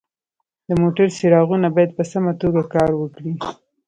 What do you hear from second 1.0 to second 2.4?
څراغونه باید په سمه